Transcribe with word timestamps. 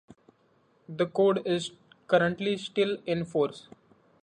The 0.89 1.05
code 1.05 1.45
is 1.45 1.73
currently 2.07 2.57
still 2.57 2.97
in 3.05 3.23
force. 3.23 3.67